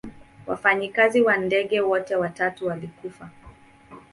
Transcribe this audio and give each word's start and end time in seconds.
Wafanyikazi 0.47 1.21
wa 1.21 1.37
ndege 1.37 1.81
wote 1.81 2.15
watatu 2.15 2.67
walikufa. 2.67 3.29